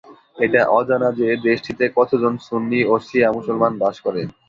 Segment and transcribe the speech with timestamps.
[0.37, 4.21] এটা অজানা যে, দেশটিতে কতজন সুন্নি ও শিয়া মুসলমান বাস করে।